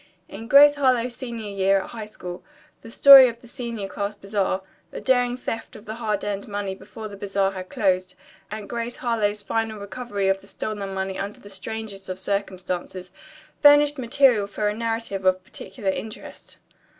[0.27, 2.41] In "Grace Harlowe's Senior Year at High School"
[2.81, 6.73] the story of the senior class bazaar, the daring theft of their hard earned money
[6.73, 8.15] before the bazaar had closed,
[8.49, 13.11] and Grace Harlowe's final recovery of the stolen money under the strangest of circumstances,
[13.61, 16.57] furnished material for a narrative of particular interest.